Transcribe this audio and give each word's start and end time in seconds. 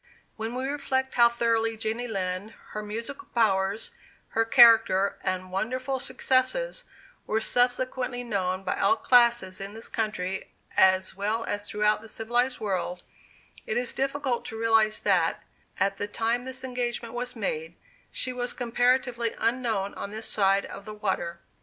When 0.35 0.55
we 0.55 0.65
reflect 0.65 1.13
how 1.13 1.29
thoroughly 1.29 1.77
Jenny 1.77 2.07
Lind, 2.07 2.55
her 2.69 2.81
musical 2.81 3.27
powers, 3.35 3.91
her 4.29 4.45
character, 4.45 5.15
and 5.23 5.51
wonderful 5.51 5.99
successes, 5.99 6.85
were 7.27 7.39
subsequently 7.39 8.23
known 8.23 8.63
by 8.63 8.79
all 8.79 8.95
classes 8.97 9.61
in 9.61 9.75
this 9.75 9.87
country 9.87 10.49
as 10.75 11.13
well 11.15 11.43
as 11.45 11.69
throughout 11.69 12.01
the 12.01 12.09
civilized 12.09 12.59
world, 12.59 13.03
it 13.67 13.77
is 13.77 13.93
difficult 13.93 14.43
to 14.45 14.57
realize 14.59 15.03
that, 15.03 15.43
at 15.79 15.97
the 15.97 16.07
time 16.07 16.45
this 16.45 16.63
engagement 16.63 17.13
was 17.13 17.35
made, 17.35 17.75
she 18.11 18.33
was 18.33 18.53
comparatively 18.53 19.35
unknown 19.37 19.93
on 19.93 20.09
this 20.09 20.27
side 20.27 20.67
the 20.83 20.95
water. 20.95 21.41